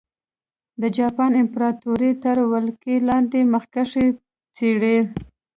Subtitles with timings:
[0.81, 4.05] د جاپان امپراتورۍ تر ولکې لاندې مخکښې
[4.55, 4.97] څېرې.